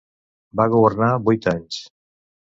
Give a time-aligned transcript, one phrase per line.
[0.61, 1.77] Va governar vuit anys.